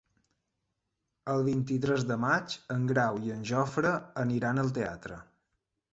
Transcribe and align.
El 1.33 1.43
vint-i-tres 1.49 2.07
de 2.13 2.17
maig 2.23 2.55
en 2.77 2.89
Grau 2.93 3.21
i 3.27 3.35
en 3.35 3.45
Jofre 3.53 3.95
aniran 4.27 4.63
al 4.65 4.73
teatre. 4.79 5.25